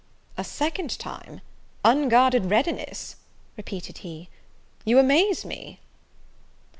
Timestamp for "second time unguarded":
0.43-2.47